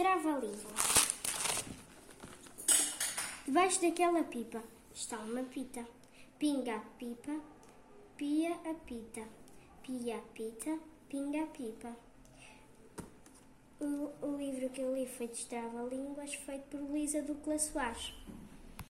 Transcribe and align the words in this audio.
trava-língua. 0.00 0.72
Debaixo 3.44 3.82
daquela 3.82 4.24
pipa 4.24 4.62
está 4.94 5.18
uma 5.18 5.42
pita. 5.42 5.86
Pinga 6.38 6.76
a 6.76 6.80
pipa, 6.98 7.38
pia 8.16 8.54
a 8.64 8.72
pita. 8.86 9.22
Pia 9.82 10.16
a 10.16 10.20
pita, 10.32 10.78
pinga 11.06 11.42
a 11.42 11.46
pipa. 11.48 11.94
O, 13.78 14.10
o 14.22 14.36
livro 14.38 14.70
que 14.70 14.80
eu 14.80 14.94
li 14.94 15.06
foi 15.06 15.28
de 15.28 15.44
trava-línguas, 15.44 16.32
feito 16.32 16.64
por 16.70 16.80
Luísa 16.80 17.20
Ducla 17.20 17.58
Soares. 17.58 18.14